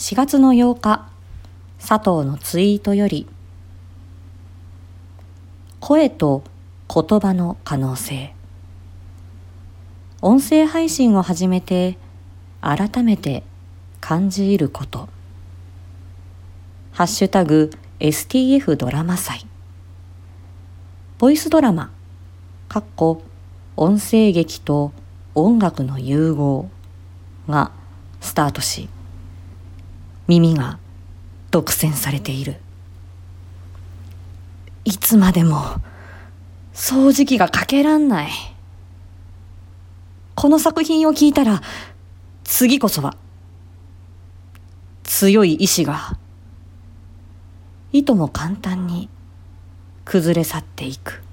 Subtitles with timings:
[0.00, 1.10] 4月の8日、
[1.78, 3.28] 佐藤のツイートより、
[5.78, 6.42] 声と
[6.88, 8.34] 言葉の可能性。
[10.22, 11.98] 音声配信を始めて、
[12.62, 13.42] 改めて
[14.00, 15.10] 感じること。
[16.92, 19.46] ハッシュタグ STF ドラマ祭。
[21.18, 21.92] ボイスドラマ、
[22.70, 23.22] かっこ
[23.76, 24.92] 音声劇と
[25.34, 26.70] 音楽の融合
[27.50, 27.70] が
[28.22, 28.88] スタートし、
[30.30, 30.78] 耳が
[31.50, 32.60] 独占されている。
[34.84, 35.60] いつまでも
[36.72, 38.30] 掃除機がかけらんない。
[40.36, 41.60] この作品を聞いたら、
[42.44, 43.16] 次こそは、
[45.02, 46.16] 強い意志が、
[47.92, 49.08] いとも簡単に
[50.04, 51.24] 崩れ去っていく。